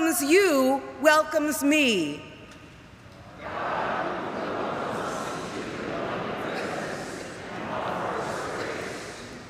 [0.00, 2.22] welcomes you welcomes me.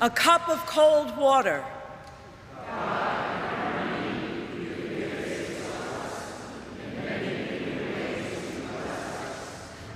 [0.01, 1.63] A cup of cold water.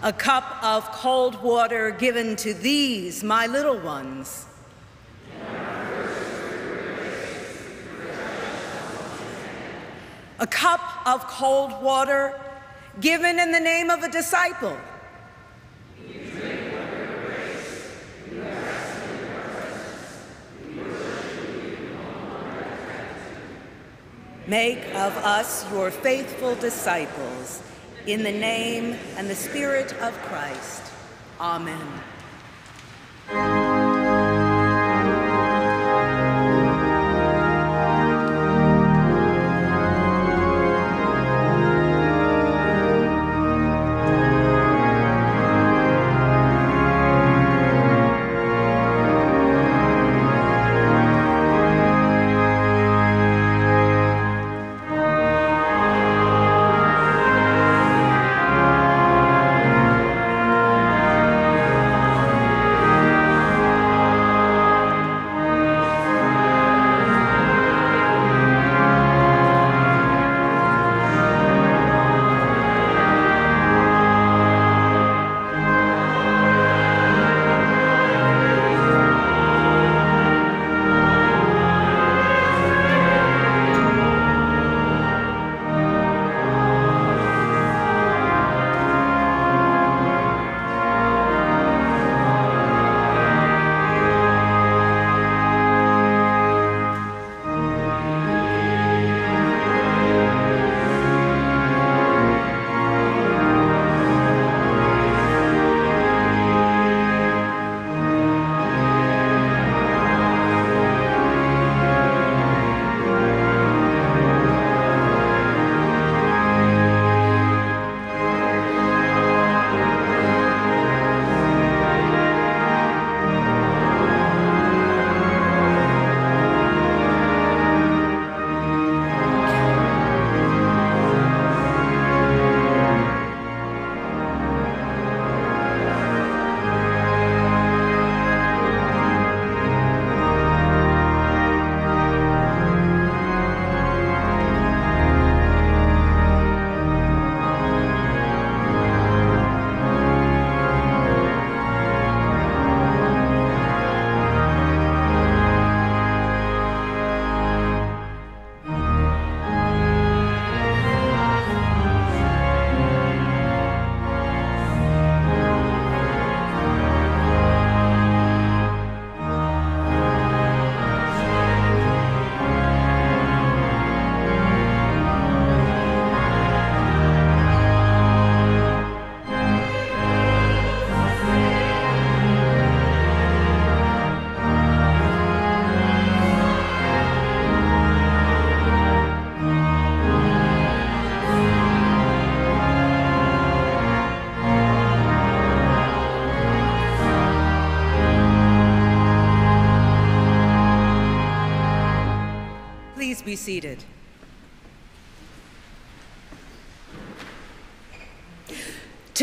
[0.04, 4.46] A cup of cold water given to these, my little ones.
[10.38, 12.40] A cup of cold water
[13.00, 14.78] given in the name of a disciple.
[24.48, 27.64] Make of us your faithful disciples,
[28.06, 30.84] in the name and the Spirit of Christ.
[31.40, 32.04] Amen.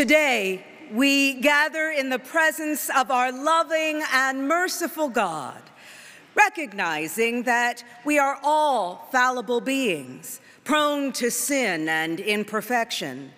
[0.02, 5.62] Today, we gather in the presence of our loving and merciful God,
[6.34, 13.30] recognizing that we are all fallible beings, prone to sin and imperfection.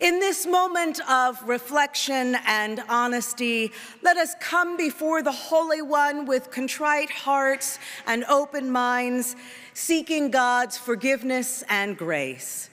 [0.00, 3.70] In this moment of reflection and honesty,
[4.02, 7.78] let us come before the Holy One with contrite hearts
[8.08, 9.36] and open minds,
[9.74, 12.69] seeking God's forgiveness and grace.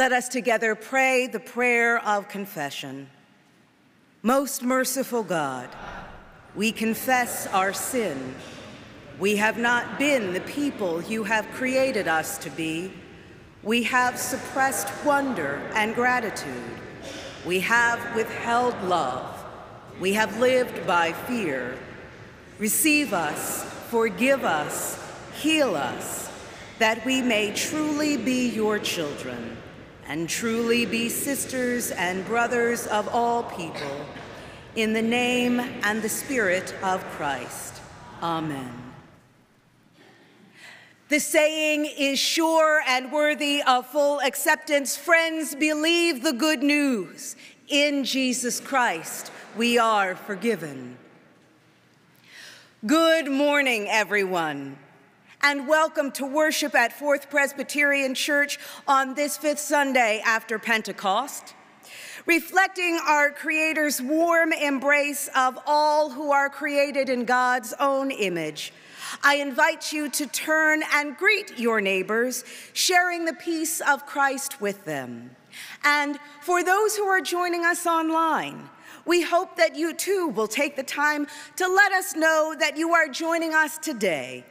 [0.00, 3.10] Let us together pray the prayer of confession.
[4.22, 5.68] Most merciful God,
[6.56, 8.34] we confess our sin.
[9.18, 12.94] We have not been the people you have created us to be.
[13.62, 16.80] We have suppressed wonder and gratitude.
[17.44, 19.44] We have withheld love.
[20.00, 21.76] We have lived by fear.
[22.58, 24.98] Receive us, forgive us,
[25.34, 26.32] heal us,
[26.78, 29.58] that we may truly be your children
[30.10, 34.04] and truly be sisters and brothers of all people.
[34.74, 37.80] In the name and the Spirit of Christ.
[38.20, 38.72] Amen.
[41.10, 44.96] The saying is sure and worthy of full acceptance.
[44.96, 47.36] Friends, believe the good news.
[47.68, 50.98] In Jesus Christ, we are forgiven.
[52.84, 54.76] Good morning, everyone,
[55.42, 61.54] and welcome to worship at Fourth Presbyterian Church on this fifth Sunday after Pentecost,
[62.26, 68.72] reflecting our Creator's warm embrace of all who are created in God's own image
[69.22, 74.84] I invite you to turn and greet your neighbors, sharing the peace of Christ with
[74.84, 75.34] them.
[75.84, 78.68] And for those who are joining us online,
[79.04, 81.26] we hope that you too will take the time
[81.56, 84.44] to let us know that you are joining us today,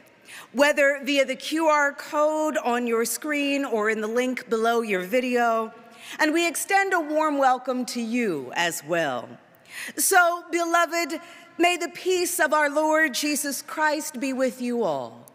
[0.52, 5.72] whether via the QR code on your screen or in the link below your video.
[6.18, 9.28] And we extend a warm welcome to you as well.
[9.96, 11.20] So, beloved,
[11.60, 15.29] May the peace of our Lord Jesus Christ be with you all.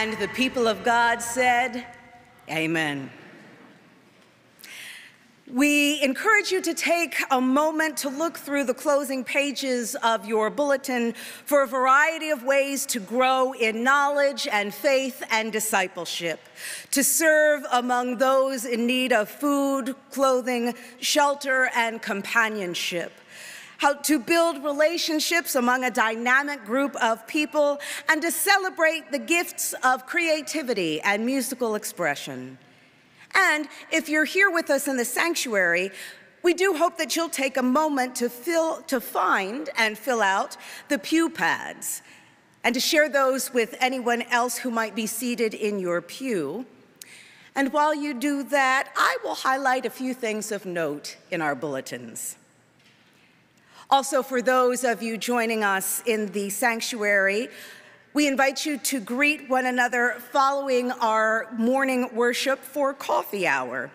[0.00, 1.84] And the people of God said,
[2.48, 3.10] Amen.
[5.50, 10.50] We encourage you to take a moment to look through the closing pages of your
[10.50, 11.14] bulletin
[11.46, 16.38] for a variety of ways to grow in knowledge and faith and discipleship,
[16.92, 23.10] to serve among those in need of food, clothing, shelter, and companionship
[23.78, 29.74] how to build relationships among a dynamic group of people, and to celebrate the gifts
[29.82, 32.58] of creativity and musical expression.
[33.34, 35.90] And if you're here with us in the sanctuary,
[36.42, 40.56] we do hope that you'll take a moment to, fill, to find and fill out
[40.88, 42.02] the pew pads
[42.64, 46.66] and to share those with anyone else who might be seated in your pew.
[47.54, 51.54] And while you do that, I will highlight a few things of note in our
[51.54, 52.37] bulletins.
[53.90, 57.48] Also, for those of you joining us in the sanctuary,
[58.12, 63.90] we invite you to greet one another following our morning worship for coffee hour,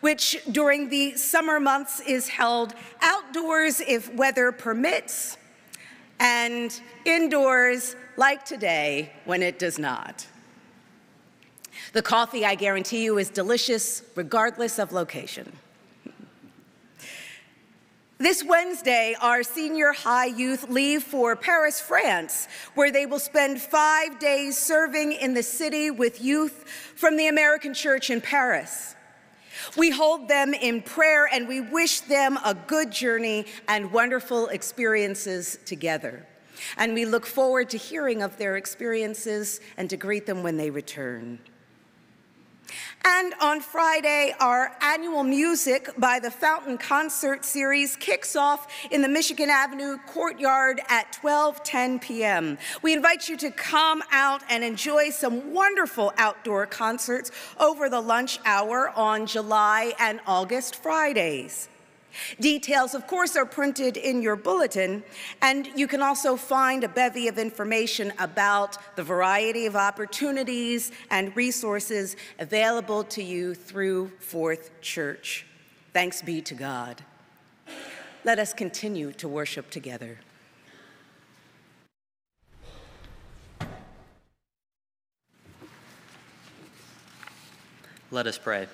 [0.00, 5.36] which during the summer months is held outdoors if weather permits,
[6.20, 10.26] and indoors like today when it does not.
[11.92, 15.52] The coffee, I guarantee you, is delicious regardless of location.
[18.24, 24.18] This Wednesday, our senior high youth leave for Paris, France, where they will spend five
[24.18, 26.64] days serving in the city with youth
[26.96, 28.96] from the American Church in Paris.
[29.76, 35.58] We hold them in prayer and we wish them a good journey and wonderful experiences
[35.66, 36.26] together.
[36.78, 40.70] And we look forward to hearing of their experiences and to greet them when they
[40.70, 41.40] return.
[43.06, 49.08] And on Friday, our annual Music by the Fountain concert series kicks off in the
[49.08, 52.56] Michigan Avenue courtyard at 12:10 p.m.
[52.80, 58.40] We invite you to come out and enjoy some wonderful outdoor concerts over the lunch
[58.46, 61.68] hour on July and August Fridays.
[62.40, 65.02] Details, of course, are printed in your bulletin,
[65.42, 71.34] and you can also find a bevy of information about the variety of opportunities and
[71.36, 75.46] resources available to you through Fourth Church.
[75.92, 77.02] Thanks be to God.
[78.24, 80.18] Let us continue to worship together.
[88.10, 88.68] Let us pray.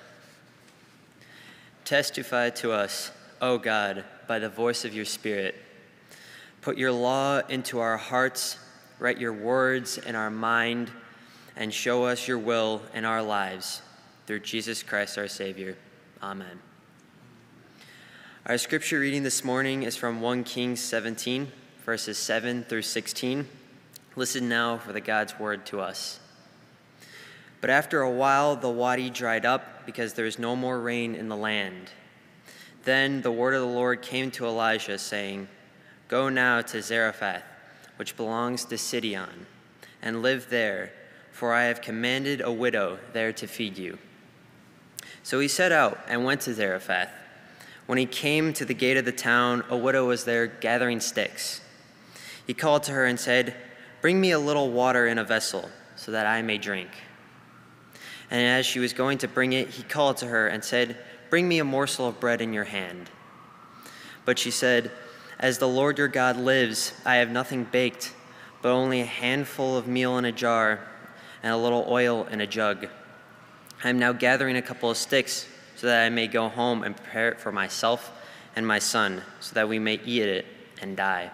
[1.83, 5.55] Testify to us O God, by the voice of your Spirit.
[6.61, 8.59] Put your law into our hearts,
[8.99, 10.91] write your words in our mind,
[11.55, 13.81] and show us your will in our lives.
[14.27, 15.75] Through Jesus Christ our Savior.
[16.21, 16.59] Amen.
[18.45, 21.51] Our scripture reading this morning is from 1 Kings 17,
[21.83, 23.47] verses 7 through 16.
[24.15, 26.19] Listen now for the God's word to us.
[27.59, 31.27] But after a while, the wadi dried up because there was no more rain in
[31.27, 31.89] the land.
[32.83, 35.47] Then the word of the Lord came to Elijah, saying,
[36.07, 37.43] Go now to Zarephath,
[37.97, 39.45] which belongs to Sidon,
[40.01, 40.91] and live there,
[41.31, 43.97] for I have commanded a widow there to feed you.
[45.23, 47.11] So he set out and went to Zarephath.
[47.85, 51.61] When he came to the gate of the town, a widow was there gathering sticks.
[52.47, 53.55] He called to her and said,
[54.01, 56.89] Bring me a little water in a vessel, so that I may drink.
[58.31, 60.97] And as she was going to bring it, he called to her and said,
[61.31, 63.09] Bring me a morsel of bread in your hand.
[64.25, 64.91] But she said,
[65.39, 68.13] As the Lord your God lives, I have nothing baked,
[68.61, 70.81] but only a handful of meal in a jar
[71.41, 72.85] and a little oil in a jug.
[73.81, 76.97] I am now gathering a couple of sticks so that I may go home and
[76.97, 78.11] prepare it for myself
[78.53, 80.45] and my son, so that we may eat it
[80.81, 81.31] and die.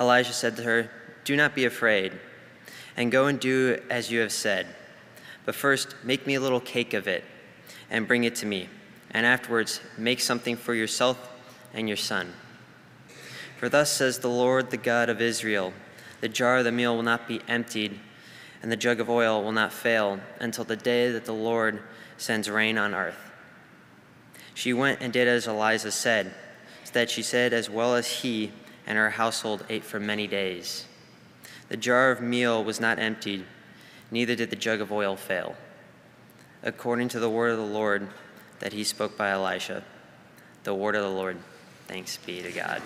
[0.00, 0.90] Elijah said to her,
[1.24, 2.18] Do not be afraid,
[2.96, 4.66] and go and do as you have said.
[5.46, 7.22] But first, make me a little cake of it
[7.88, 8.68] and bring it to me
[9.10, 11.32] and afterwards make something for yourself
[11.72, 12.32] and your son.
[13.58, 15.72] For thus says the Lord, the God of Israel
[16.20, 17.98] the jar of the meal will not be emptied,
[18.62, 21.82] and the jug of oil will not fail until the day that the Lord
[22.18, 23.30] sends rain on earth.
[24.52, 26.34] She went and did as Elijah said,
[26.84, 28.52] so that she said, as well as he
[28.86, 30.84] and her household ate for many days.
[31.68, 33.46] The jar of meal was not emptied,
[34.10, 35.56] neither did the jug of oil fail.
[36.62, 38.08] According to the word of the Lord,
[38.60, 39.82] that he spoke by Elijah.
[40.64, 41.38] The word of the Lord.
[41.88, 42.80] Thanks be to God.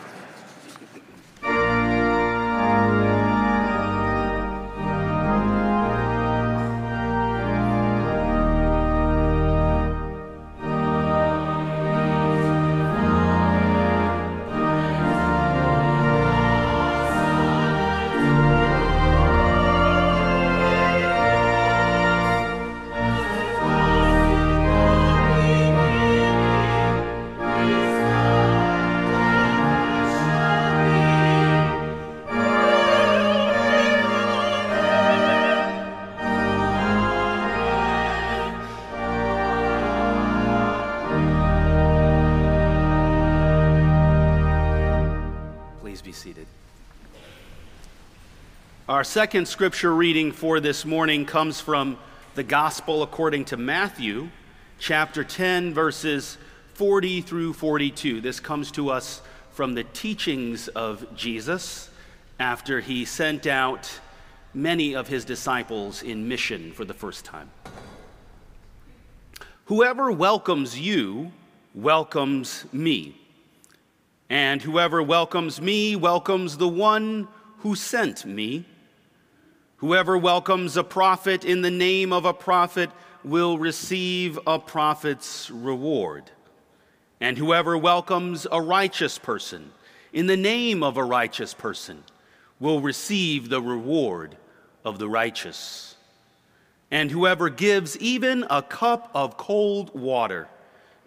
[49.15, 51.97] Second scripture reading for this morning comes from
[52.35, 54.29] the Gospel according to Matthew,
[54.81, 56.37] chapter 10, verses
[56.73, 58.21] 40 through 42.
[58.21, 59.23] This comes to us
[59.53, 61.91] from the teachings of Jesus
[62.41, 64.01] after he sent out
[64.53, 67.53] many of his disciples in mission for the first time.
[69.67, 71.31] Whoever welcomes you
[71.73, 73.17] welcomes me,
[74.29, 78.67] and whoever welcomes me welcomes the one who sent me.
[79.85, 82.89] Whoever welcomes a prophet in the name of a prophet
[83.23, 86.31] will receive a prophet's reward.
[87.21, 89.73] And whoever welcomes a righteous person
[90.11, 92.03] in the name of a righteous person
[92.59, 94.39] will receive the reward
[94.87, 95.97] of the righteous.
[96.91, 100.49] And whoever gives even a cup of cold water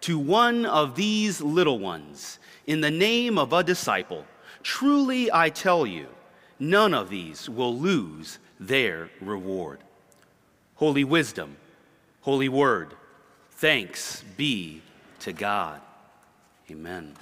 [0.01, 2.37] to one of these little ones
[2.67, 4.23] in the name of a disciple,
[4.61, 6.09] truly I tell you,
[6.59, 9.79] none of these will lose their reward.
[10.75, 11.57] Holy wisdom,
[12.21, 12.93] holy word,
[13.51, 14.81] thanks be
[15.19, 15.81] to God.
[16.69, 17.15] Amen.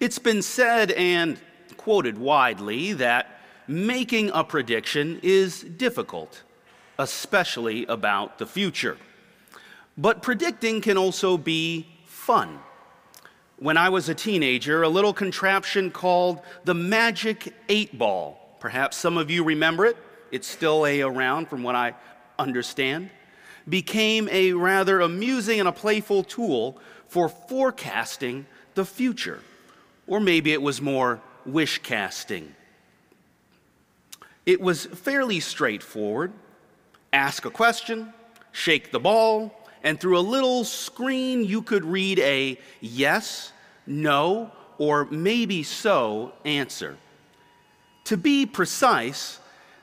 [0.00, 1.38] It's been said and
[1.76, 6.42] quoted widely that making a prediction is difficult,
[6.98, 8.98] especially about the future.
[9.96, 12.58] But predicting can also be fun.
[13.56, 19.18] When I was a teenager, a little contraption called the Magic Eight Ball perhaps some
[19.18, 19.94] of you remember it,
[20.30, 21.92] it's still a around from what I
[22.38, 23.10] understand,
[23.68, 29.40] became a rather amusing and a playful tool for forecasting the future.
[30.06, 32.54] Or maybe it was more wish casting.
[34.46, 36.32] It was fairly straightforward.
[37.12, 38.14] Ask a question,
[38.50, 43.52] shake the ball, and through a little screen you could read a yes,
[43.86, 46.96] no, or maybe so answer.
[48.04, 49.38] To be precise,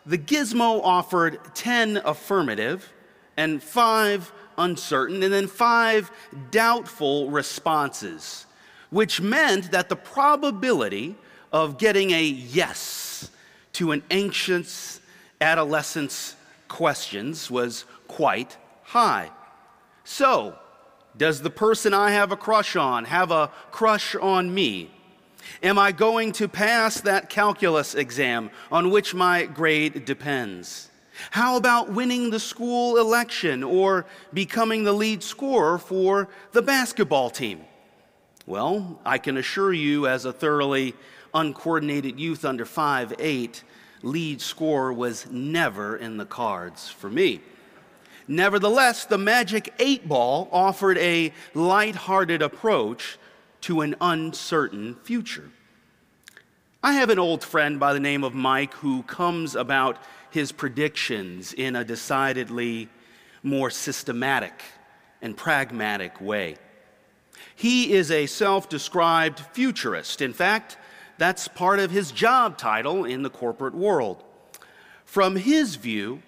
[0.05, 2.91] the gizmo offered 10 affirmative
[3.37, 6.11] and 5 uncertain, and then 5
[6.51, 8.45] doubtful responses,
[8.89, 11.15] which meant that the probability
[11.51, 13.31] of getting a yes
[13.73, 14.99] to an anxious
[15.39, 16.35] adolescent's
[16.67, 19.31] questions was quite high.
[20.03, 20.57] So,
[21.17, 24.91] does the person I have a crush on have a crush on me?
[25.63, 30.89] Am I going to pass that calculus exam on which my grade depends?
[31.29, 37.61] How about winning the school election or becoming the lead scorer for the basketball team?
[38.47, 40.95] Well, I can assure you, as a thoroughly
[41.31, 43.61] uncoordinated youth under 5'8,
[44.01, 47.39] lead scorer was never in the cards for me.
[48.27, 53.19] Nevertheless, the Magic 8 Ball offered a light-hearted approach
[53.61, 55.49] to an uncertain future.
[56.83, 59.97] I have an old friend by the name of Mike who comes about
[60.31, 62.89] his predictions in a decidedly
[63.43, 64.63] more systematic
[65.21, 66.55] and pragmatic way.
[67.55, 70.21] He is a self described futurist.
[70.21, 70.77] In fact,
[71.17, 74.23] that's part of his job title in the corporate world.
[75.05, 76.23] From his view,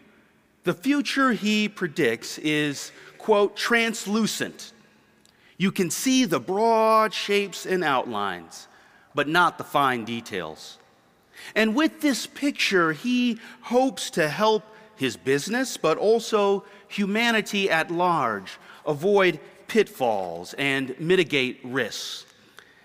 [0.63, 4.71] the future he predicts is, quote, translucent.
[5.63, 8.67] You can see the broad shapes and outlines,
[9.15, 10.77] but not the fine details.
[11.55, 14.65] And with this picture, he hopes to help
[14.97, 22.25] his business, but also humanity at large, avoid pitfalls and mitigate risks.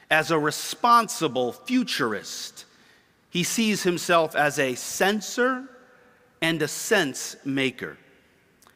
[0.09, 2.65] As a responsible futurist,
[3.29, 5.65] he sees himself as a sensor
[6.41, 7.99] and a sense maker.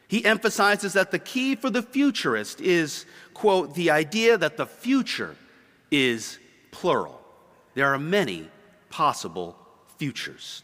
[0.09, 5.37] He emphasizes that the key for the futurist is, quote, the idea that the future
[5.90, 6.38] is
[6.71, 7.21] plural.
[7.75, 8.49] There are many
[8.90, 9.57] possible
[9.99, 10.62] futures.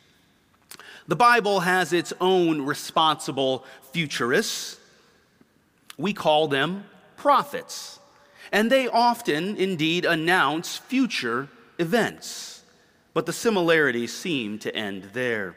[1.07, 4.79] The Bible has its own responsible futurists.
[5.97, 6.85] We call them
[7.17, 7.99] prophets,
[8.53, 12.63] and they often indeed announce future events.
[13.15, 15.57] But the similarities seem to end there.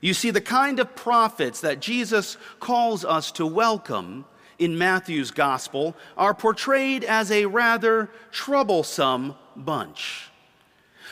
[0.00, 4.24] You see, the kind of prophets that Jesus calls us to welcome
[4.60, 10.28] in Matthew's gospel are portrayed as a rather troublesome bunch.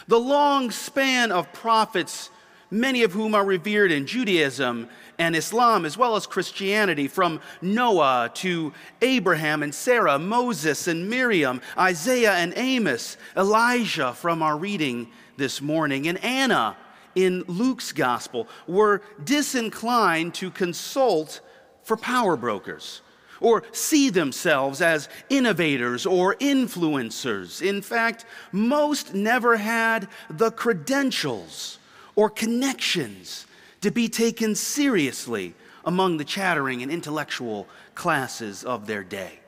[0.06, 2.30] The long span of prophets,
[2.70, 8.30] many of whom are revered in Judaism and Islam as well as Christianity, from Noah
[8.34, 15.08] to Abraham and Sarah, Moses and Miriam, Isaiah and Amos, Elijah from our reading
[15.38, 16.76] this morning, and Anna
[17.14, 21.40] in Luke's gospel, were disinclined to consult
[21.82, 23.00] for power brokers
[23.40, 27.62] or see themselves as innovators or influencers.
[27.62, 31.78] In fact, most never had the credentials
[32.16, 33.46] or connections
[33.80, 39.38] to be taken seriously among the chattering and intellectual classes of their day.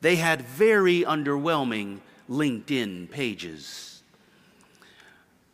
[0.00, 4.02] They had very underwhelming LinkedIn pages.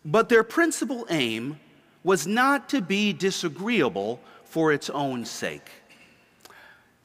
[0.05, 1.59] But their principal aim
[2.05, 5.76] was not to be disagreeable for its own sake.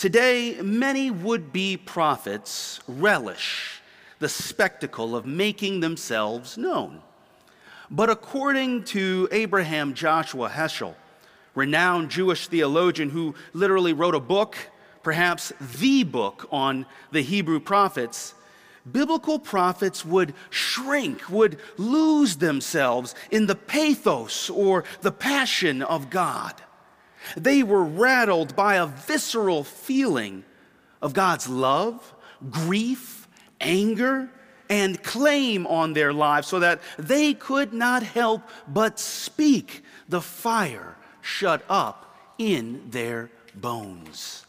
[0.01, 3.81] Today, many would be prophets relish
[4.17, 7.03] the spectacle of making themselves known.
[7.91, 10.95] But according to Abraham Joshua Heschel,
[11.53, 14.57] renowned Jewish theologian who literally wrote a book,
[15.03, 18.33] perhaps the book on the Hebrew prophets,
[18.91, 26.55] biblical prophets would shrink, would lose themselves in the pathos or the passion of God.
[27.35, 30.43] They were rattled by a visceral feeling
[31.01, 32.13] of God's love,
[32.49, 33.27] grief,
[33.59, 34.29] anger,
[34.69, 40.95] and claim on their lives so that they could not help but speak the fire
[41.21, 44.45] shut up in their bones.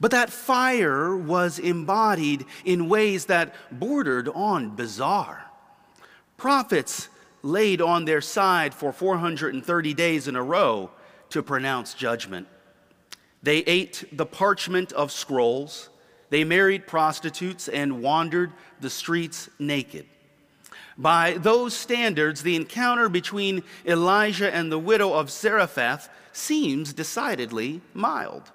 [0.00, 5.44] But that fire was embodied in ways that bordered on bizarre.
[6.36, 7.08] Prophets
[7.42, 10.90] laid on their side for 430 days in a row
[11.30, 12.46] to pronounce judgment.
[13.42, 15.90] They ate the parchment of scrolls,
[16.30, 20.06] they married prostitutes, and wandered the streets naked.
[20.96, 28.50] By those standards, the encounter between Elijah and the widow of Zarephath seems decidedly mild.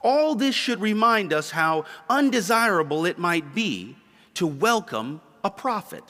[0.00, 3.96] All this should remind us how undesirable it might be
[4.34, 6.04] to welcome a prophet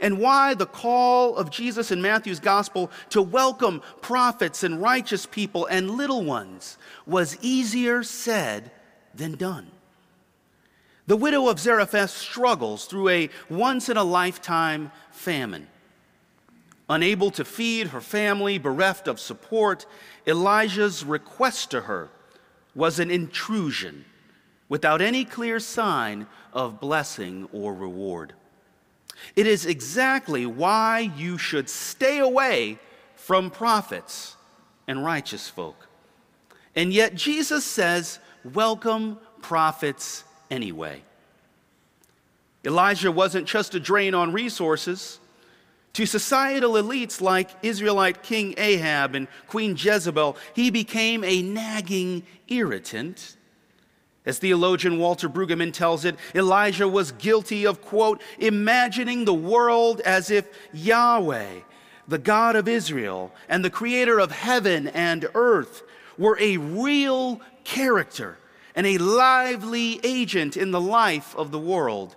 [0.00, 5.66] and why the call of Jesus in Matthew's gospel to welcome prophets and righteous people
[5.66, 8.70] and little ones was easier said
[9.14, 9.70] than done.
[11.06, 15.68] The widow of Zarephath struggles through a once in a lifetime famine.
[16.88, 19.86] Unable to feed her family, bereft of support,
[20.26, 22.10] Elijah's request to her
[22.74, 24.04] was an intrusion
[24.68, 28.34] without any clear sign of blessing or reward.
[29.36, 32.78] It is exactly why you should stay away
[33.16, 34.36] from prophets
[34.86, 35.88] and righteous folk.
[36.76, 41.02] And yet Jesus says, welcome prophets anyway.
[42.64, 45.20] Elijah wasn't just a drain on resources.
[45.94, 53.36] To societal elites like Israelite King Ahab and Queen Jezebel, he became a nagging irritant.
[54.26, 60.30] As theologian Walter Brueggemann tells it, Elijah was guilty of, quote, imagining the world as
[60.30, 61.60] if Yahweh,
[62.08, 65.82] the God of Israel and the creator of heaven and earth,
[66.16, 68.38] were a real character
[68.74, 72.16] and a lively agent in the life of the world.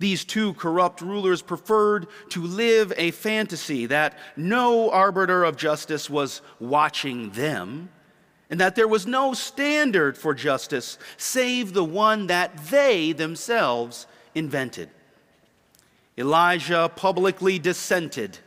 [0.00, 6.40] These two corrupt rulers preferred to live a fantasy that no arbiter of justice was
[6.60, 7.90] watching them,
[8.50, 14.88] and that there was no standard for justice save the one that they themselves invented.
[16.16, 18.38] Elijah publicly dissented,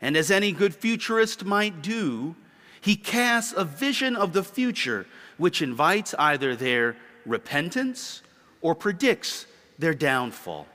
[0.00, 2.36] and as any good futurist might do,
[2.80, 6.96] he casts a vision of the future which invites either their
[7.26, 8.22] repentance
[8.60, 9.46] or predicts
[9.78, 10.66] their downfall.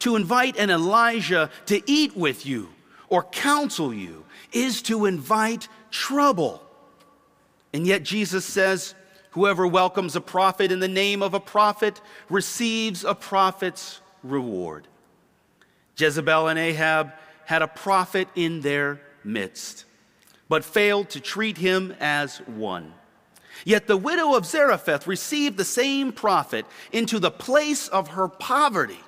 [0.00, 2.68] To invite an Elijah to eat with you
[3.08, 6.62] or counsel you is to invite trouble.
[7.72, 8.94] And yet Jesus says,
[9.32, 14.88] Whoever welcomes a prophet in the name of a prophet receives a prophet's reward.
[15.96, 17.12] Jezebel and Ahab
[17.44, 19.84] had a prophet in their midst,
[20.48, 22.92] but failed to treat him as one.
[23.64, 29.00] Yet the widow of Zarephath received the same prophet into the place of her poverty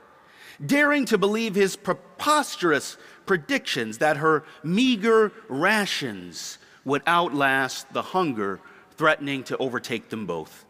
[0.64, 2.96] daring to believe his preposterous
[3.26, 8.60] predictions that her meager rations would outlast the hunger
[8.96, 10.64] threatening to overtake them both.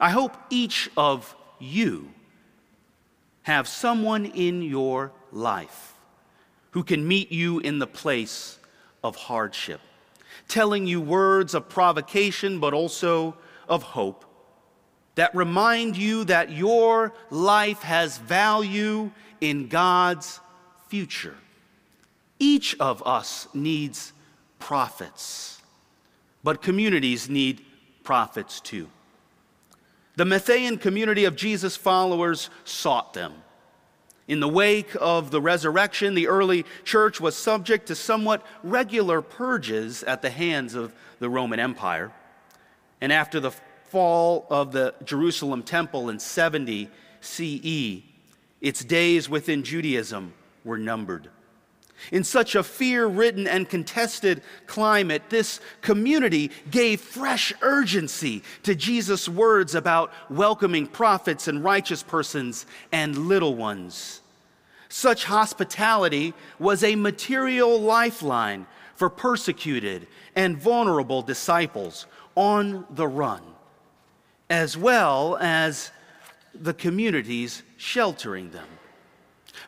[0.00, 2.10] I hope each of you
[3.42, 5.94] have someone in your life
[6.72, 8.58] who can meet you in the place
[9.04, 9.80] of hardship,
[10.48, 13.36] telling you words of provocation but also
[13.68, 14.24] of hope
[15.14, 20.40] that remind you that your life has value in God's
[20.88, 21.36] future.
[22.38, 24.12] Each of us needs
[24.64, 25.60] prophets,
[26.42, 27.60] but communities need
[28.02, 28.88] prophets too.
[30.16, 33.34] The Matthean community of Jesus' followers sought them.
[34.26, 40.02] In the wake of the resurrection, the early church was subject to somewhat regular purges
[40.02, 42.10] at the hands of the Roman Empire.
[43.02, 43.50] And after the
[43.90, 46.88] fall of the Jerusalem temple in 70
[47.20, 48.02] CE,
[48.62, 50.32] its days within Judaism
[50.64, 51.28] were numbered.
[52.12, 59.28] In such a fear ridden and contested climate, this community gave fresh urgency to Jesus'
[59.28, 64.20] words about welcoming prophets and righteous persons and little ones.
[64.88, 73.42] Such hospitality was a material lifeline for persecuted and vulnerable disciples on the run
[74.50, 75.90] as well as
[76.54, 78.68] the communities sheltering them.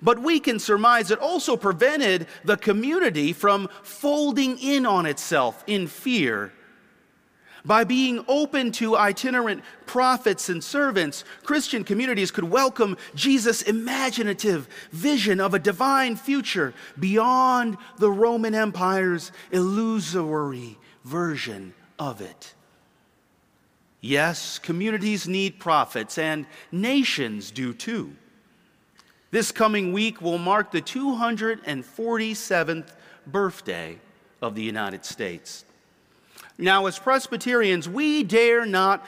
[0.03, 5.87] But we can surmise it also prevented the community from folding in on itself in
[5.87, 6.53] fear.
[7.65, 15.41] By being open to itinerant prophets and servants, Christian communities could welcome Jesus' imaginative vision
[15.41, 22.55] of a divine future beyond the Roman Empire's illusory version of it.
[24.01, 28.15] Yes, communities need prophets, and nations do too.
[29.31, 32.93] This coming week will mark the 247th
[33.27, 33.99] birthday
[34.41, 35.65] of the United States.
[36.59, 39.05] Now, as Presbyterians, we dare not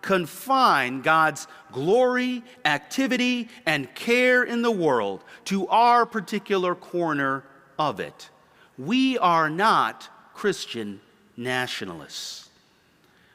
[0.00, 7.44] confine God's glory, activity, and care in the world to our particular corner
[7.78, 8.30] of it.
[8.78, 11.00] We are not Christian
[11.36, 12.47] nationalists.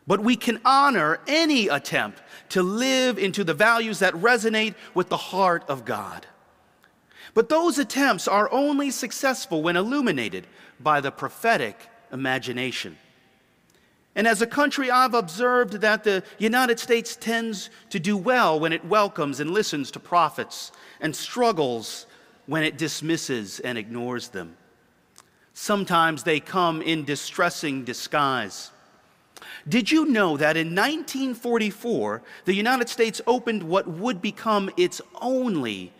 [0.06, 5.18] But we can honor any attempt to live into the values that resonate with the
[5.18, 6.28] heart of God.
[7.34, 10.46] But those attempts are only successful when illuminated
[10.80, 12.98] by the prophetic imagination.
[14.16, 18.72] And as a country, I've observed that the United States tends to do well when
[18.72, 22.06] it welcomes and listens to prophets and struggles
[22.46, 24.56] when it dismisses and ignores them.
[25.56, 28.70] Sometimes they come in distressing disguise.
[29.68, 35.94] Did you know that in 1944, the United States opened what would become its only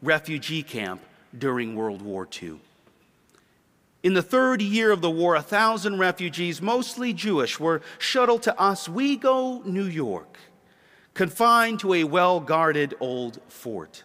[0.00, 1.02] refugee camp
[1.36, 2.60] during World War II?
[4.02, 8.58] In the third year of the war, a thousand refugees, mostly Jewish, were shuttled to
[8.58, 10.38] Oswego, New York,
[11.12, 14.04] confined to a well guarded old fort.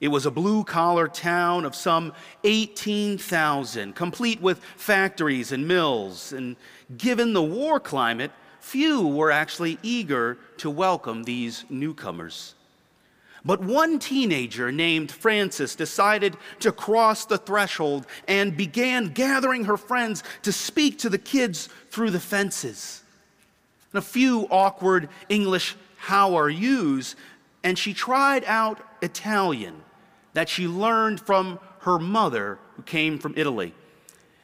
[0.00, 2.12] It was a blue collar town of some
[2.44, 6.32] 18,000, complete with factories and mills.
[6.32, 6.54] And
[6.96, 8.30] given the war climate,
[8.60, 12.54] few were actually eager to welcome these newcomers.
[13.44, 20.22] But one teenager named Frances decided to cross the threshold and began gathering her friends
[20.42, 23.02] to speak to the kids through the fences.
[23.92, 27.16] And a few awkward English how are yous,
[27.64, 29.82] and she tried out Italian
[30.34, 33.74] that she learned from her mother, who came from Italy.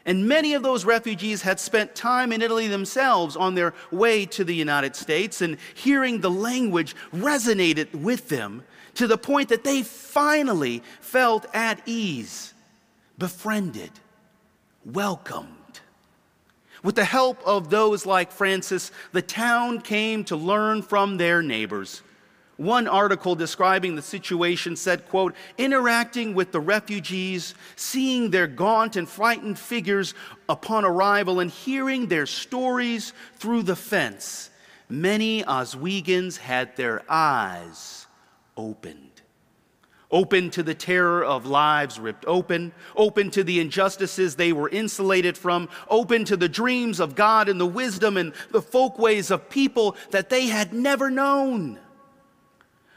[0.06, 4.44] And many of those refugees had spent time in Italy themselves on their way to
[4.44, 8.64] the United States, and hearing the language resonated with them
[8.94, 12.52] to the point that they finally felt at ease,
[13.18, 13.90] befriended,
[14.84, 15.48] welcomed.
[16.82, 22.02] With the help of those like Frances, the town came to learn from their neighbors
[22.56, 29.08] one article describing the situation said, quote, interacting with the refugees, seeing their gaunt and
[29.08, 30.14] frightened figures
[30.48, 34.50] upon arrival and hearing their stories through the fence,
[34.88, 38.06] many Oswegans had their eyes
[38.56, 39.10] opened.
[40.10, 45.36] Open to the terror of lives ripped open, open to the injustices they were insulated
[45.36, 49.96] from, open to the dreams of God and the wisdom and the folkways of people
[50.12, 51.80] that they had never known.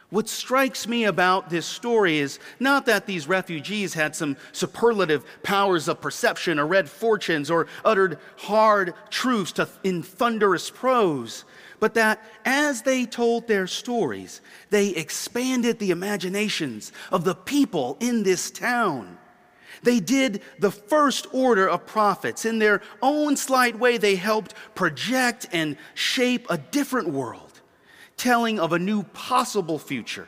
[0.10, 5.90] What strikes me about this story is not that these refugees had some superlative powers
[5.90, 11.44] of perception or read fortunes or uttered hard truths to, in thunderous prose,
[11.82, 14.40] but that as they told their stories,
[14.70, 19.18] they expanded the imaginations of the people in this town.
[19.84, 22.46] They did the first order of prophets.
[22.46, 27.47] In their own slight way, they helped project and shape a different world
[28.18, 30.28] telling of a new possible future.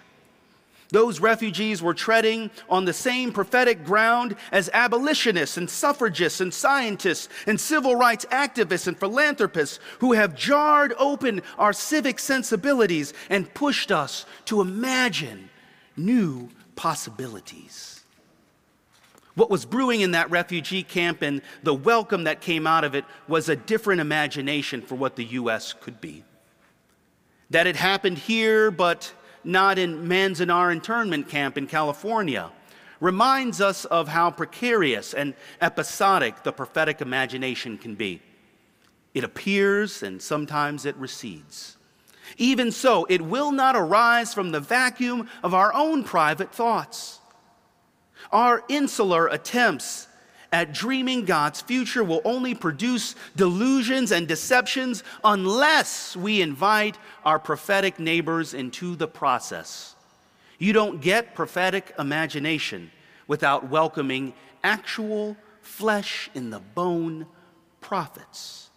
[0.92, 7.30] Those refugees were treading on the same prophetic ground as abolitionists and suffragists and scientists
[7.46, 13.92] and civil rights activists and philanthropists who have jarred open our civic sensibilities and pushed
[13.92, 15.50] us to imagine
[15.96, 18.04] new possibilities.
[19.36, 23.06] What was brewing in that refugee camp and the welcome that came out of it
[23.28, 25.74] was a different imagination for what the U.S.
[25.74, 26.24] could be
[27.50, 32.52] that it happened here, but not in Manzanar internment camp in California,
[33.00, 38.22] reminds us of how precarious and episodic the prophetic imagination can be.
[39.14, 41.78] It appears and sometimes it recedes.
[42.38, 47.20] Even so, it will not arise from the vacuum of our own private thoughts.
[48.32, 50.08] Our insular attempts
[50.52, 58.00] at dreaming God's future will only produce delusions and deceptions unless we invite our prophetic
[58.00, 59.96] neighbors into the process.
[60.58, 62.92] You don't get prophetic imagination
[63.28, 64.34] without welcoming
[64.64, 67.28] actual flesh in the bone
[67.80, 68.70] prophets.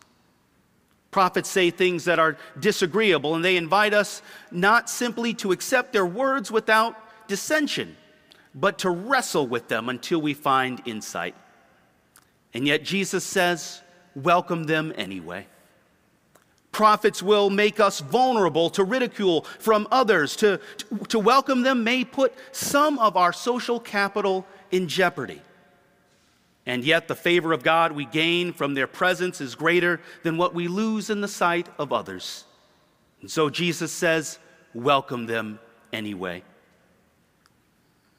[1.11, 6.07] Prophets say things that are disagreeable, and they invite us not simply to accept their
[6.07, 6.97] words without
[7.29, 7.97] dissension,
[8.55, 11.35] but to wrestle with them until we find insight.
[12.55, 13.83] And yet Jesus says,
[14.15, 15.47] welcome them anyway.
[16.71, 20.37] Prophets will make us vulnerable to ridicule from others.
[20.37, 25.43] To, to, to, welcome them may put some of our social capital in jeopardy.
[26.65, 30.55] And yet, the favor of God we gain from their presence is greater than what
[30.55, 32.45] we lose in the sight of others.
[33.21, 34.39] And so Jesus says,
[34.73, 35.59] welcome them
[35.93, 36.43] anyway.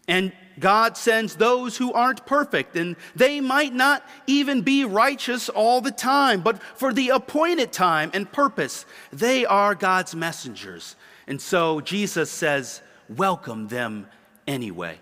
[0.08, 5.82] And God sends those who aren't perfect, and they might not even be righteous all
[5.82, 10.96] the time, but for the appointed time and purpose, they are God's messengers.
[11.28, 14.08] And so Jesus says, welcome them
[14.48, 15.00] anyway.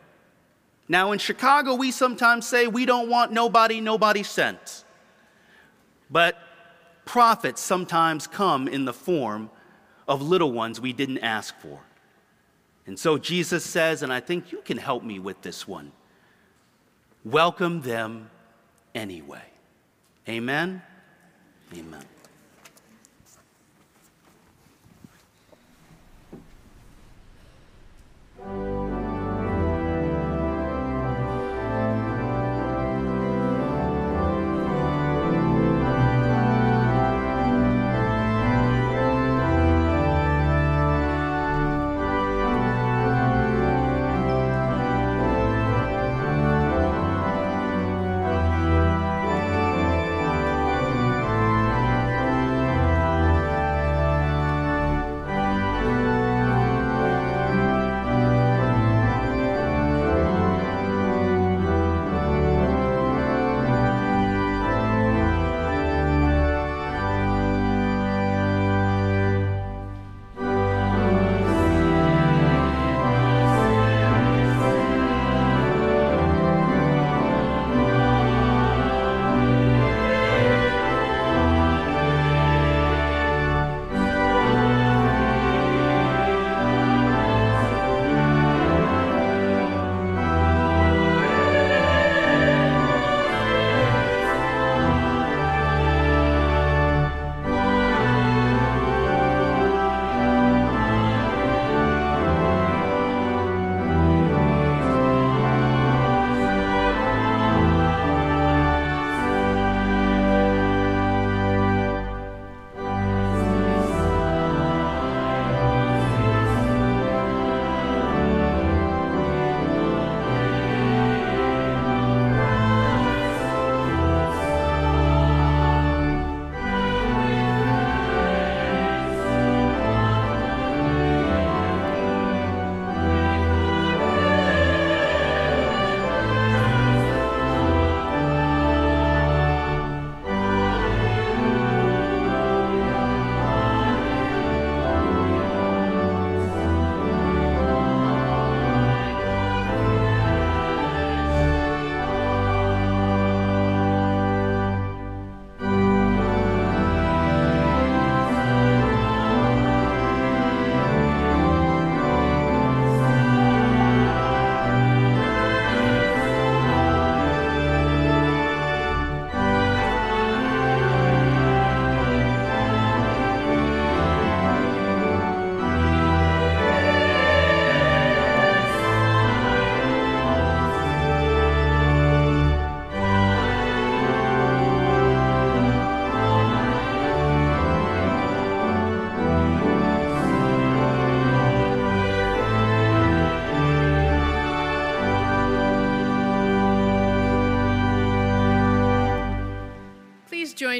[0.87, 4.83] Now, in Chicago, we sometimes say we don't want nobody, nobody sent.
[6.09, 6.37] But
[7.05, 9.49] prophets sometimes come in the form
[10.07, 11.79] of little ones we didn't ask for.
[12.91, 15.93] And so Jesus says, and I think you can help me with this one
[17.23, 18.29] welcome them
[18.93, 19.45] anyway.
[20.27, 20.81] Amen?
[21.73, 22.03] Amen.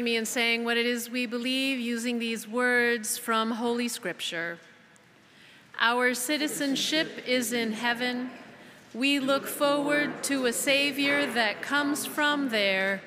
[0.02, 4.58] Join me in saying what it is we believe using these words from Holy Scripture.
[5.78, 8.32] Our citizenship is in heaven.
[8.94, 13.00] We look forward to a Savior that comes from there,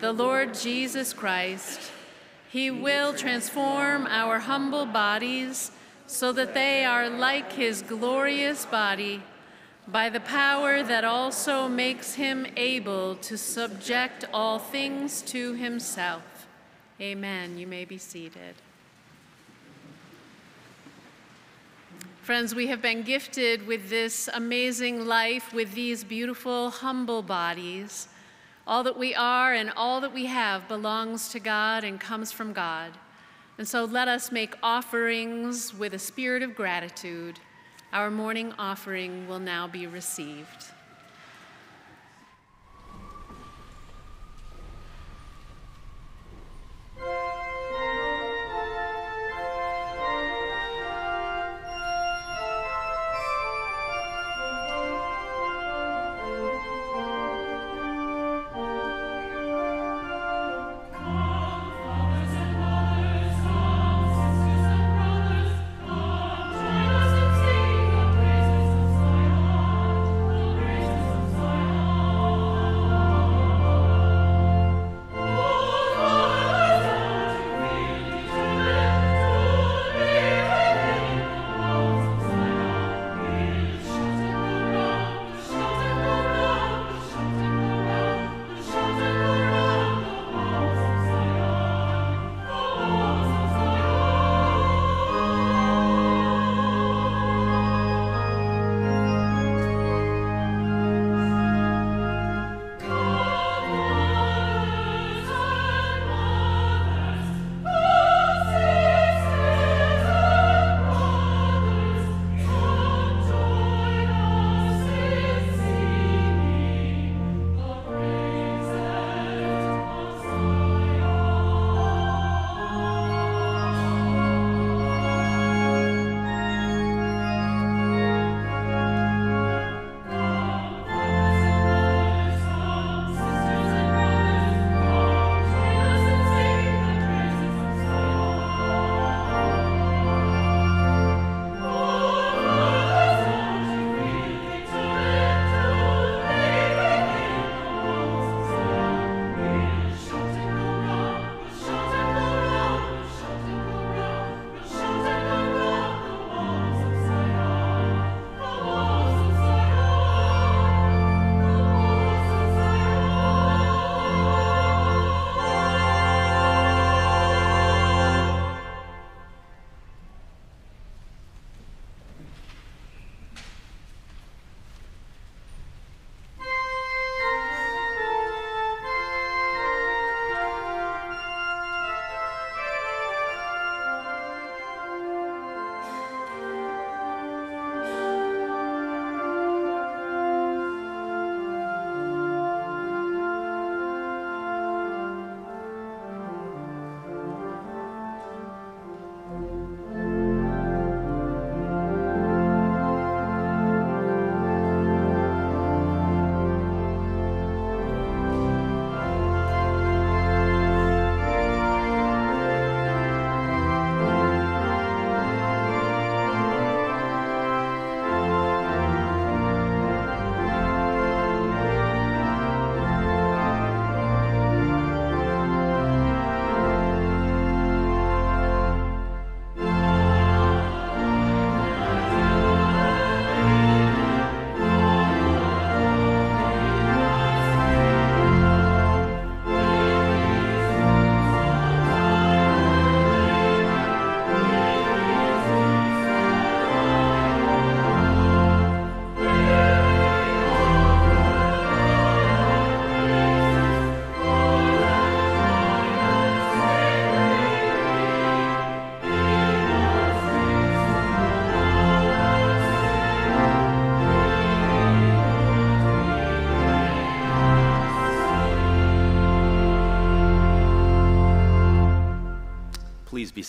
[0.00, 1.80] the Lord Jesus Christ.
[2.50, 5.70] He will transform our humble bodies
[6.06, 9.22] so that they are like his glorious body
[9.88, 16.46] by the power that also makes him able to subject all things to himself.
[17.00, 17.56] Amen.
[17.56, 18.54] You may be seated.
[22.22, 28.08] Friends, we have been gifted with this amazing life, with these beautiful, humble bodies.
[28.66, 32.52] All that we are and all that we have belongs to God and comes from
[32.52, 32.90] God.
[33.58, 37.38] And so let us make offerings with a spirit of gratitude.
[37.92, 40.66] Our morning offering will now be received.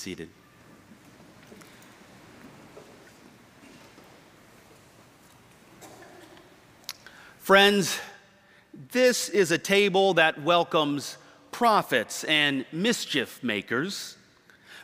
[0.08, 0.30] Seated.
[7.40, 8.00] Friends,
[8.94, 11.18] this is a table that welcomes
[11.52, 14.16] prophets and mischief makers,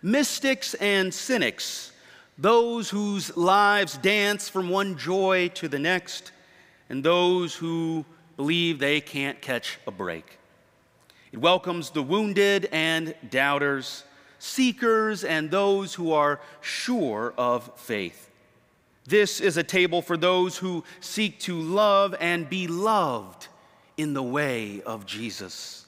[0.01, 1.93] mystics and cynics,
[2.37, 6.33] those whose lives dance from one joy to the next,
[6.89, 8.03] and those who
[8.35, 10.37] believe they can't catch a break.
[11.31, 14.03] It welcomes the wounded and doubters,
[14.43, 18.29] seekers and those who are sure of faith.
[19.05, 23.47] This is a table for those who seek to love and be loved
[23.95, 25.85] in the way of Jesus.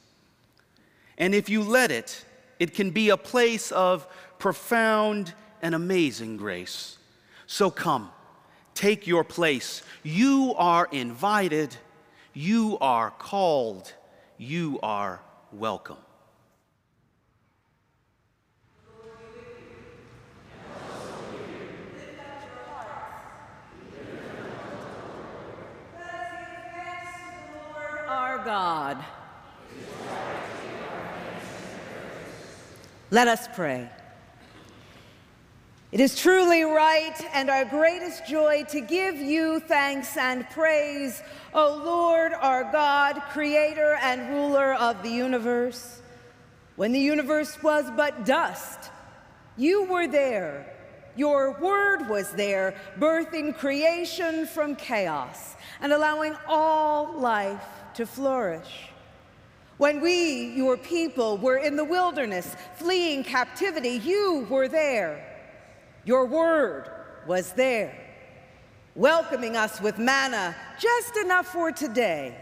[1.18, 2.24] And if you let it,
[2.58, 4.08] it can be a place of
[4.40, 6.98] profound and amazing grace.
[7.48, 8.10] So come,
[8.74, 9.84] take your place.
[10.02, 11.76] You are invited,
[12.34, 13.92] you are called,
[14.38, 15.20] you are
[15.52, 15.98] welcome.
[28.46, 29.04] God.
[33.12, 33.90] Let us pray.
[35.92, 41.82] It is truly right and our greatest joy to give you thanks and praise, O
[41.84, 46.02] Lord, our God, creator and ruler of the universe.
[46.76, 48.92] When the universe was but dust,
[49.58, 50.72] you were there.
[51.16, 58.90] Your word was there, birthing creation from chaos and allowing all life to flourish.
[59.78, 65.26] When we, your people, were in the wilderness fleeing captivity, you were there.
[66.06, 66.90] Your word
[67.28, 67.98] was there,
[68.96, 72.38] welcoming us with manna just enough for today,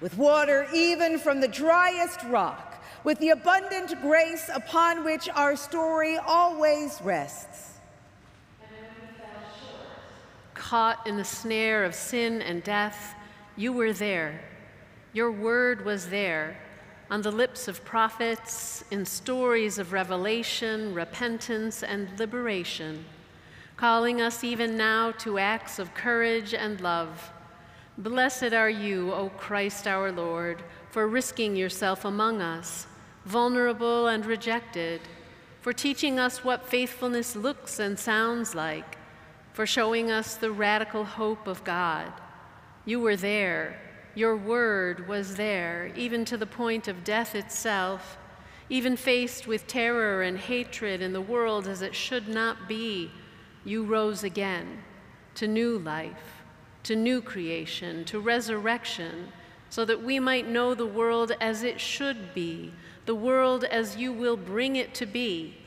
[0.00, 6.16] with water even from the driest rock, with the abundant grace upon which our story
[6.16, 7.72] always rests.
[10.54, 13.14] Caught in the snare of sin and death,
[13.56, 14.40] you were there
[15.12, 16.58] your word was there
[17.10, 23.04] on the lips of prophets in stories of revelation, repentance, and liberation,
[23.76, 27.32] calling us even now to acts of courage and love.
[27.96, 32.86] Blessed are you, O Christ our Lord, for risking yourself among us,
[33.24, 35.00] vulnerable and rejected,
[35.62, 38.98] for teaching us what faithfulness looks and sounds like,
[39.54, 42.12] for showing us the radical hope of God.
[42.84, 43.80] You were there
[44.18, 48.18] your word was there, even to the point of death itself,
[48.68, 53.08] even faced with terror and hatred in the world as it should not be.
[53.64, 54.82] You rose again
[55.36, 56.42] to new life,
[56.82, 59.28] to new creation, to resurrection,
[59.70, 62.72] so that we might know the world as it should be,
[63.06, 65.58] the world as you will bring it to be.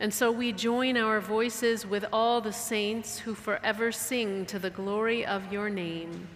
[0.00, 4.70] And so we join our voices with all the saints who forever sing to the
[4.70, 6.26] glory of your name.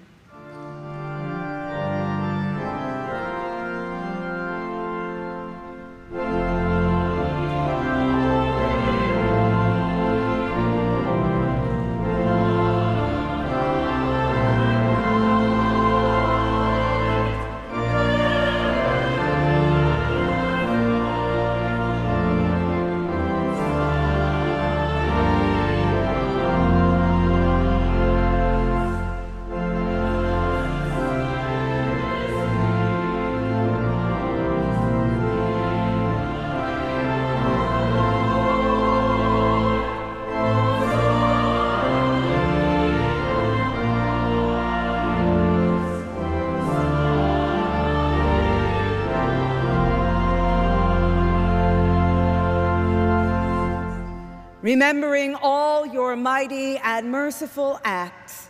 [54.63, 58.49] Remembering all your mighty and merciful acts,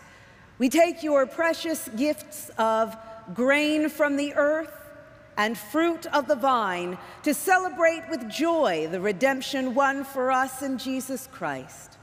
[0.58, 2.94] we take your precious gifts of
[3.32, 4.90] grain from the earth
[5.38, 10.76] and fruit of the vine to celebrate with joy the redemption won for us in
[10.76, 11.96] Jesus Christ.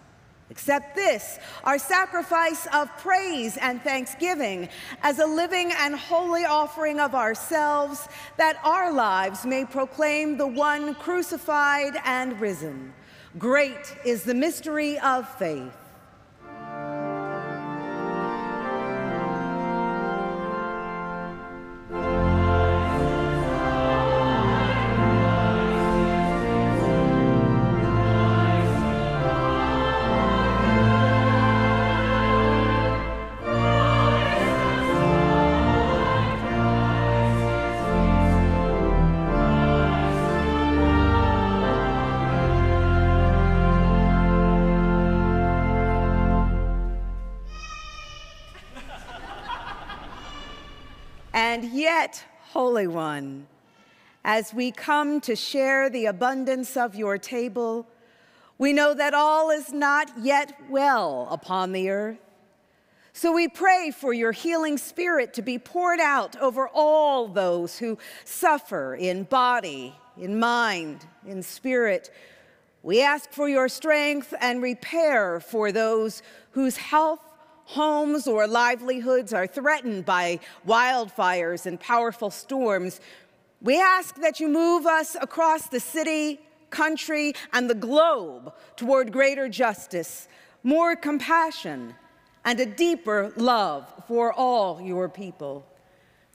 [0.49, 4.69] Accept this, our sacrifice of praise and thanksgiving,
[5.03, 8.07] as a living and holy offering of ourselves,
[8.37, 12.91] that our lives may proclaim the one crucified and risen.
[13.37, 15.88] Great is the mystery of faith.
[51.49, 53.47] And yet Holy One.
[54.23, 57.87] as we come to share the abundance of your table,
[58.59, 62.19] we know that all is not yet well upon the earth.
[63.13, 67.97] So we pray for your healing spirit to be poured out over all those who
[68.25, 72.11] suffer in body, in mind, in spirit.
[72.83, 76.21] We ask for your strength and repair for those
[76.51, 77.28] whose health,
[77.69, 82.99] homes, or livelihoods are threatened by wildfires and powerful storms.
[83.61, 86.39] We ask that you move us across the city,
[86.71, 90.27] country, and the globe toward greater justice,
[90.63, 91.93] more compassion,
[92.43, 95.63] and a deeper love for all your people.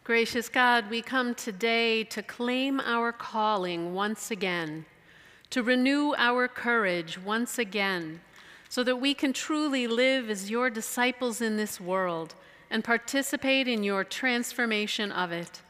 [0.04, 4.86] Gracious God, we come today to claim our calling once again,
[5.50, 8.20] to renew our courage once again,
[8.74, 12.34] so that we can truly live as your disciples in this world
[12.68, 15.62] and participate in your transformation of it.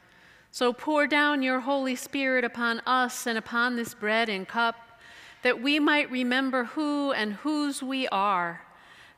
[0.50, 4.98] So pour down your Holy Spirit upon us and upon this bread and cup,
[5.42, 8.62] that we might remember who and whose we are.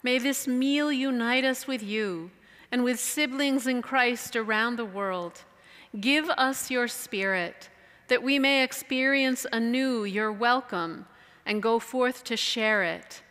[0.02, 2.32] May this meal unite us with you
[2.72, 5.44] and with siblings in Christ around the world.
[6.00, 7.70] Give us your Spirit,
[8.08, 11.06] that we may experience anew your welcome
[11.44, 13.22] and go forth to share it.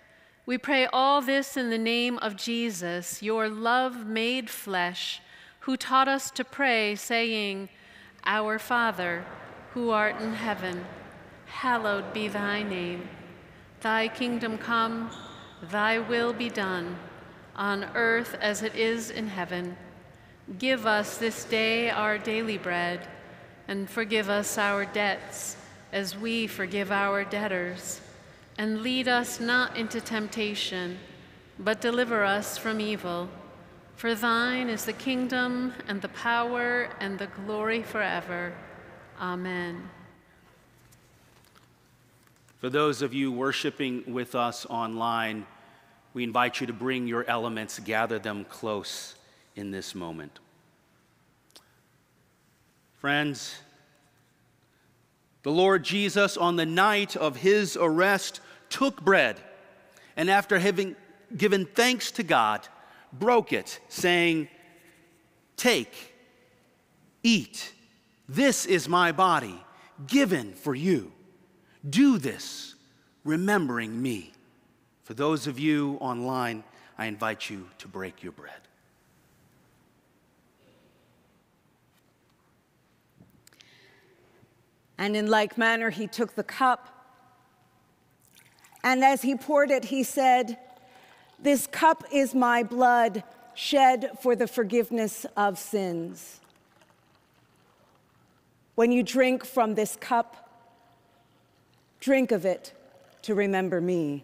[0.47, 5.19] We pray all this in the name of Jesus, your love made flesh,
[5.61, 7.69] who taught us to pray, saying,
[8.25, 9.25] our Father,
[9.73, 10.85] who art in heaven,
[11.47, 13.09] hallowed be thy name.
[13.81, 15.09] Thy kingdom come,
[15.71, 16.97] thy will be done,
[17.55, 19.75] on earth as it is in heaven.
[20.59, 23.07] Give us this day our daily bread,
[23.67, 25.57] and forgive us our debts
[25.91, 27.99] as we forgive our debtors.
[28.57, 30.97] And lead us not into temptation,
[31.59, 33.29] but deliver us from evil.
[33.95, 38.53] For thine is the kingdom and the power and the glory forever.
[39.19, 39.89] Amen.
[42.59, 45.45] For those of you worshiping with us online,
[46.13, 49.15] we invite you to bring your elements, gather them close
[49.55, 50.39] in this moment.
[52.97, 53.55] Friends,
[55.43, 58.41] the Lord Jesus, on the night of his arrest,
[58.75, 59.39] took bread,
[60.17, 60.97] and after having
[61.37, 62.67] given thanks to God,
[63.13, 64.49] broke it, saying,
[65.55, 66.13] Take,
[67.23, 67.71] eat,
[68.27, 69.63] this is my body,
[70.07, 71.13] given for you.
[71.89, 72.75] Do this,
[73.23, 74.33] remembering me.
[75.03, 76.65] For those of you online,
[76.97, 78.59] I invite you to break your bread.
[84.97, 86.94] And in like manner, he took the cup.
[88.85, 90.59] And as he poured it, he said,
[91.39, 93.23] this cup is my blood
[93.55, 96.39] shed for the forgiveness of sins.
[98.75, 100.49] When you drink from this cup,
[101.99, 102.73] drink of it
[103.23, 104.23] to remember me.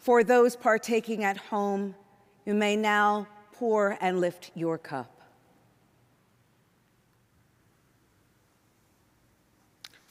[0.00, 1.94] For those partaking at home,
[2.44, 5.13] you may now pour and lift your cup.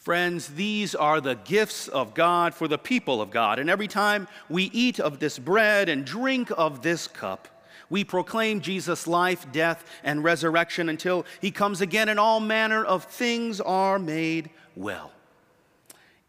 [0.04, 3.58] Friends, these are the gifts of God for the people of God.
[3.58, 7.48] And every time we eat of this bread and drink of this cup,
[7.90, 13.06] we proclaim Jesus' life, death, and resurrection until he comes again, and all manner of
[13.06, 15.14] things are made well.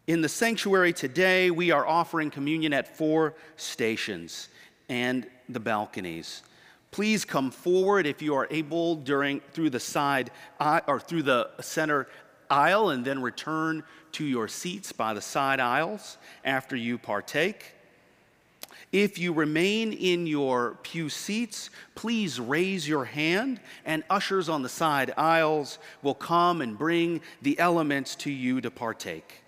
[0.07, 4.47] In the sanctuary today, we are offering communion at four stations
[4.87, 6.43] and the balconies.
[6.91, 11.49] Please come forward if you are able during through the side uh, or through the
[11.59, 12.07] center
[12.49, 13.83] aisle and then return
[14.13, 17.73] to your seats by the side aisles after you partake.
[18.91, 24.69] If you remain in your pew seats, please raise your hand, and ushers on the
[24.69, 29.41] side aisles will come and bring the elements to you to partake.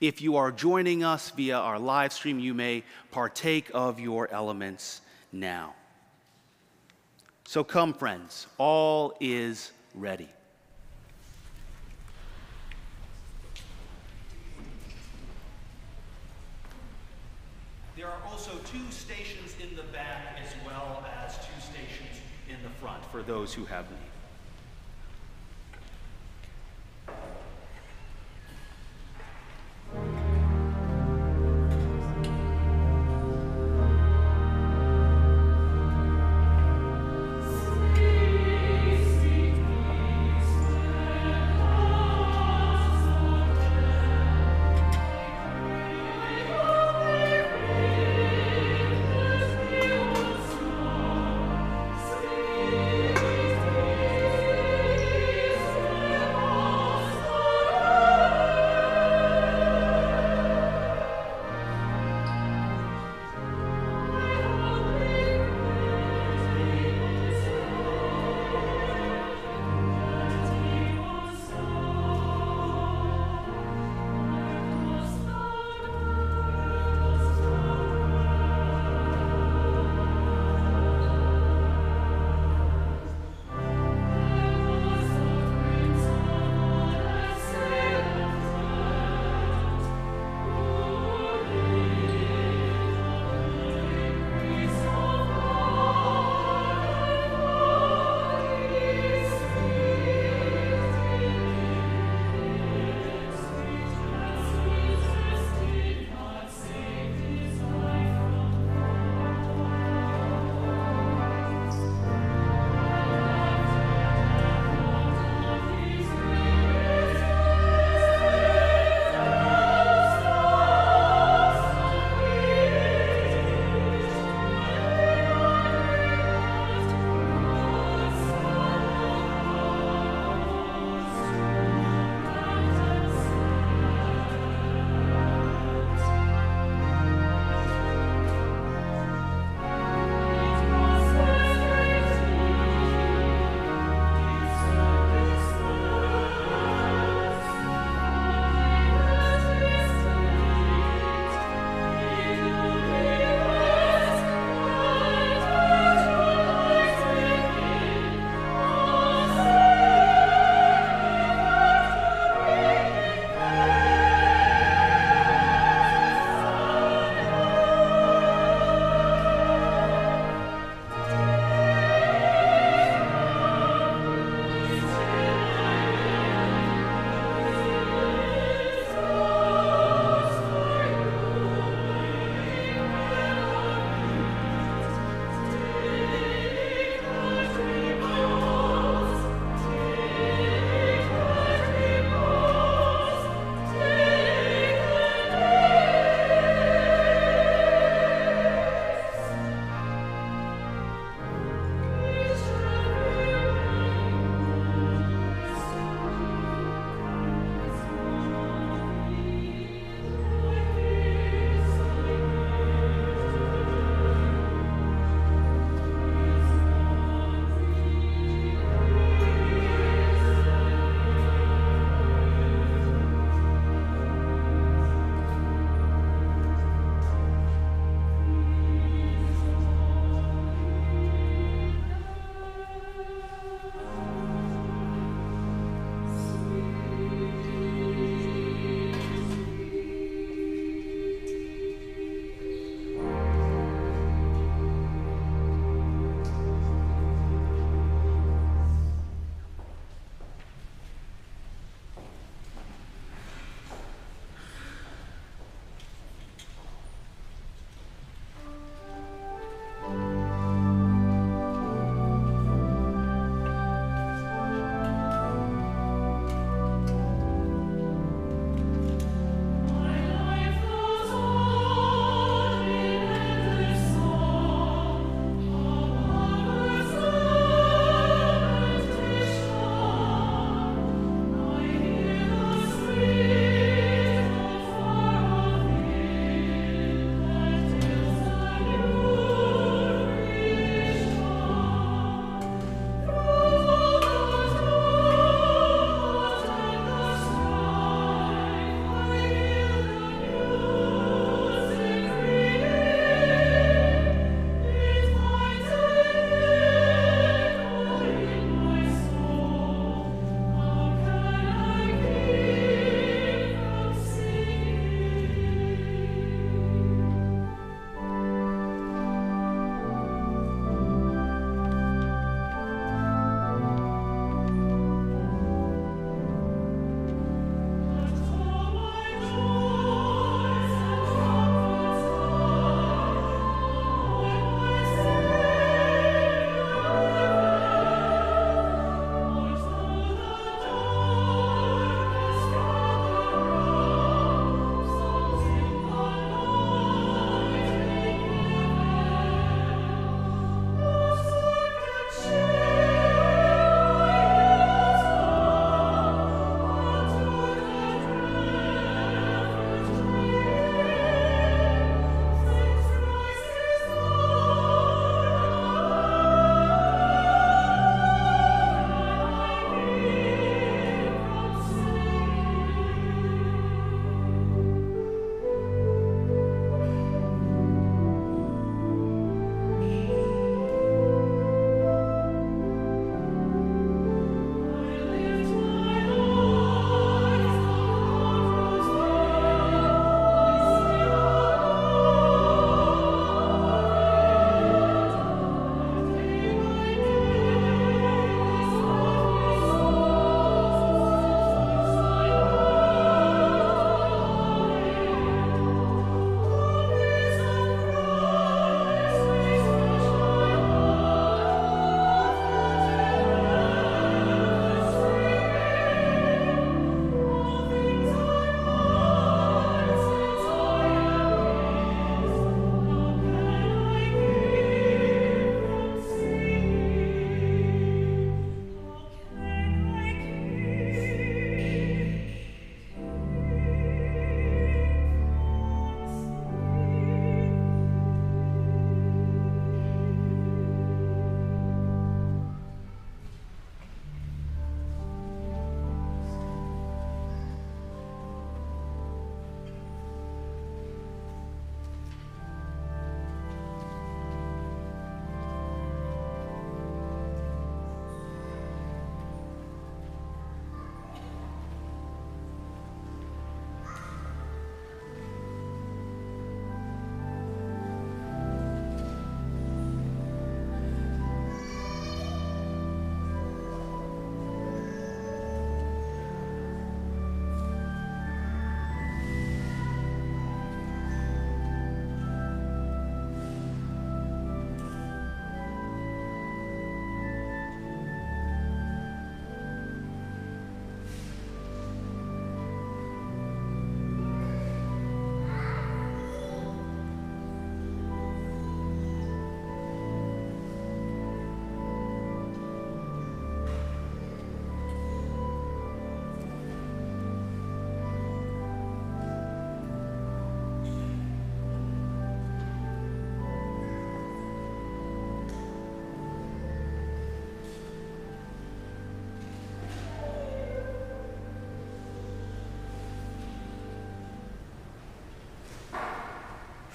[0.00, 5.00] If you are joining us via our live stream, you may partake of your elements
[5.30, 5.74] now.
[7.44, 10.28] So come, friends, all is ready.
[17.94, 22.18] There are also two stations in the back as well as two stations
[22.48, 24.01] in the front for those who have need.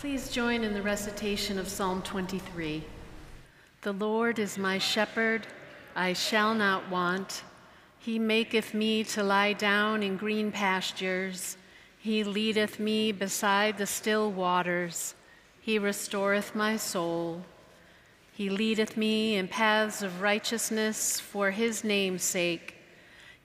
[0.07, 2.81] Please join in the recitation of Psalm 23.
[3.81, 5.45] The Lord is my shepherd,
[5.97, 7.43] I shall not want.
[7.99, 11.57] He maketh me to lie down in green pastures.
[11.99, 15.13] He leadeth me beside the still waters.
[15.59, 17.41] He restoreth my soul.
[18.31, 22.75] He leadeth me in paths of righteousness for his name's sake.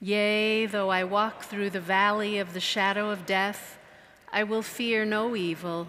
[0.01, 3.81] Yea, though I walk through the valley of the shadow of death,
[4.33, 5.89] I will fear no evil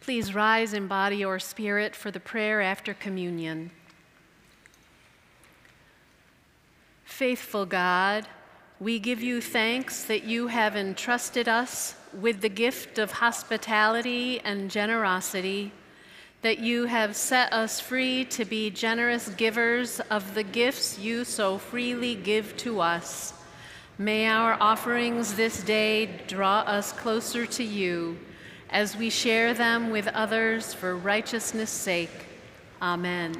[0.00, 3.70] Please rise in body or spirit for the prayer after communion.
[7.04, 8.26] Faithful God,
[8.80, 14.70] we give you thanks that you have entrusted us with the gift of hospitality and
[14.70, 15.70] generosity,
[16.40, 21.58] that you have set us free to be generous givers of the gifts you so
[21.58, 23.34] freely give to us.
[23.98, 28.18] May our offerings this day draw us closer to you
[28.70, 32.10] as we share them with others for righteousness' sake.
[32.80, 33.34] Amen.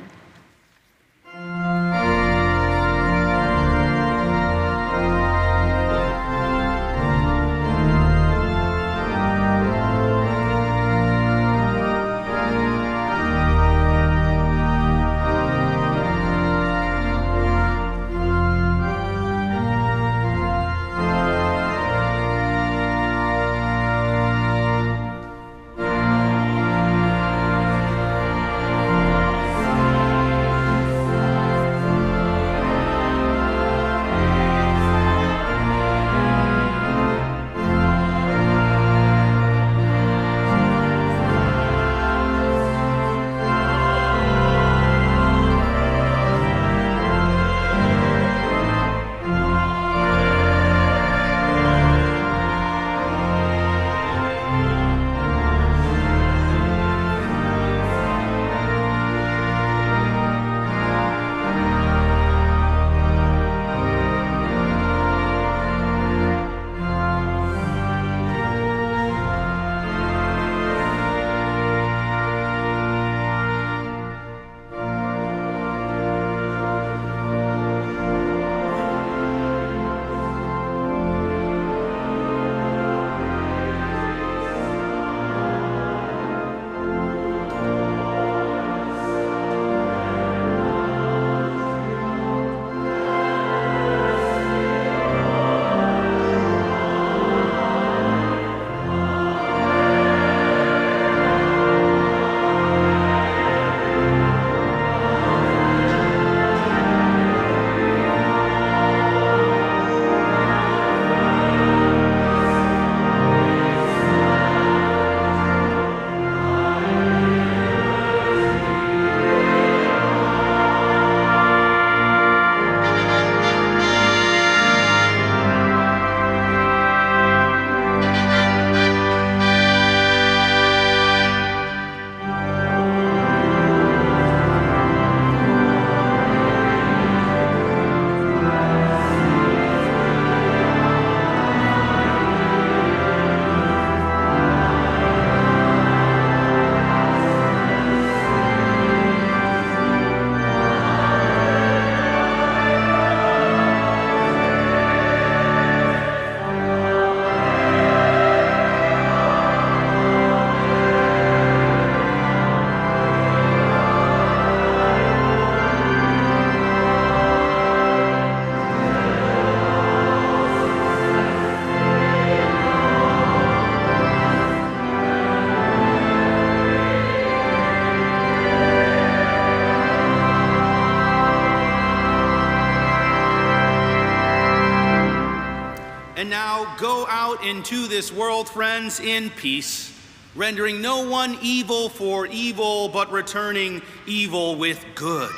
[187.42, 189.92] Into this world, friends, in peace,
[190.34, 195.30] rendering no one evil for evil, but returning evil with good.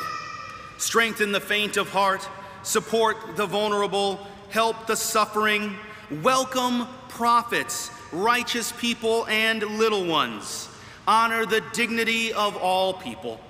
[0.79, 2.29] Strengthen the faint of heart,
[2.63, 4.19] support the vulnerable,
[4.51, 5.77] help the suffering,
[6.23, 10.69] welcome prophets, righteous people, and little ones.
[11.07, 13.41] Honor the dignity of all people.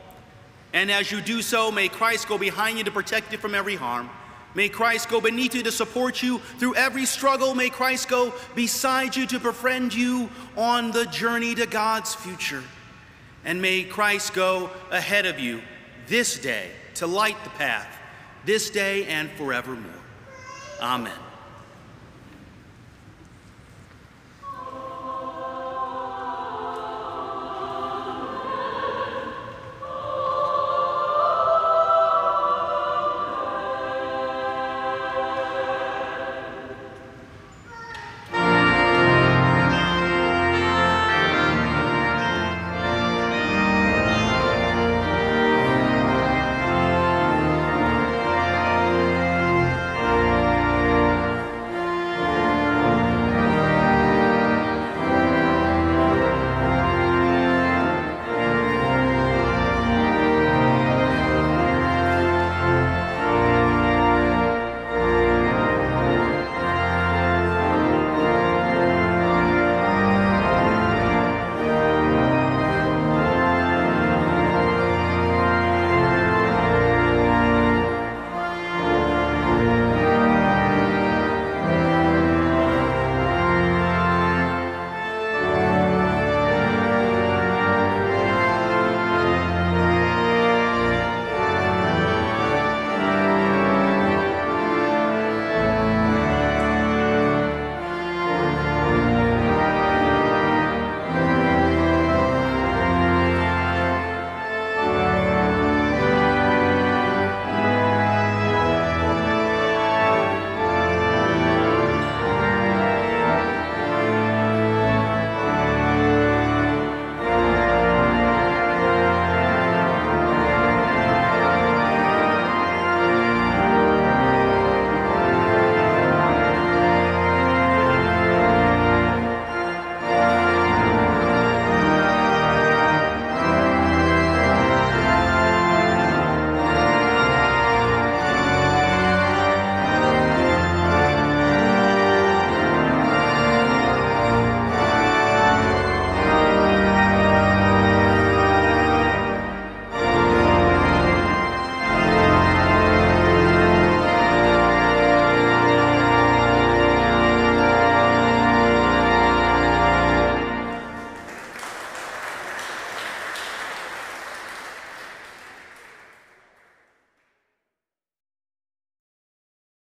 [0.73, 3.77] And as you do so, may Christ go behind you to protect you from every
[3.77, 4.09] harm.
[4.55, 7.55] May Christ go beneath you to support you through every struggle.
[7.55, 12.63] May Christ go beside you to befriend you on the journey to God's future.
[13.45, 15.63] And may Christ go ahead of you
[16.07, 17.89] this day to light the path,
[18.45, 19.91] this day and forevermore.
[20.81, 21.32] Amen.